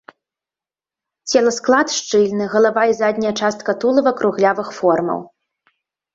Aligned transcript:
Целасклад 1.33 1.87
шчыльны, 1.97 2.43
галава 2.55 2.83
і 2.93 2.97
задняя 3.01 3.33
частка 3.41 3.71
тулава 3.85 4.11
круглявых 4.23 4.75
формаў. 4.81 5.19